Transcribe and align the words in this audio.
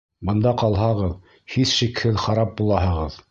Бында 0.27 0.53
ҡалһағыҙ, 0.61 1.11
һис 1.55 1.75
шикһеҙ 1.81 2.19
харап 2.27 2.57
булаһығыҙ! 2.63 3.19